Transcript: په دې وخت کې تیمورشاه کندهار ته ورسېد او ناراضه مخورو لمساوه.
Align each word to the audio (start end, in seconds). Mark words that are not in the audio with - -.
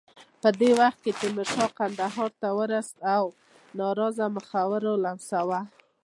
په 0.41 0.49
دې 0.59 0.71
وخت 0.79 0.99
کې 1.03 1.11
تیمورشاه 1.21 1.69
کندهار 1.79 2.31
ته 2.41 2.47
ورسېد 2.59 2.97
او 3.15 3.23
ناراضه 3.79 4.25
مخورو 4.35 4.93
لمساوه. 5.03 5.59